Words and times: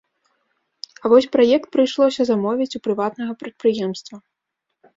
А 1.03 1.11
вось 1.13 1.27
праект 1.35 1.69
прыйшлося 1.75 2.21
замовіць 2.31 2.75
у 2.81 2.83
прыватнага 2.89 3.39
прадпрыемства. 3.45 4.15